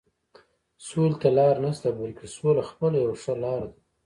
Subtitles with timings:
[0.87, 3.79] سولې ته لاره نشته، بلکې سوله خپله یوه ښه لاره ده.